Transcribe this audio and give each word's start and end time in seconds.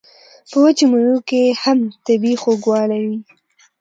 په 0.49 0.57
وچو 0.63 0.85
میوو 0.91 1.17
کې 1.29 1.41
هم 1.61 1.79
طبیعي 2.05 2.35
خوږوالی 2.41 3.01
وي. 3.09 3.17